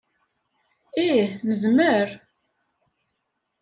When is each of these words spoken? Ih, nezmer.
Ih, 1.07 1.29
nezmer. 1.47 2.09